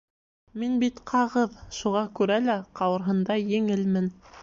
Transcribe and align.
Мин 0.63 0.79
бит 0.83 1.01
ҡағыҙ, 1.11 1.53
шуға 1.81 2.03
күрә 2.21 2.41
лә 2.49 2.59
ҡауырһындай 2.81 3.49
еңелмен. 3.57 4.15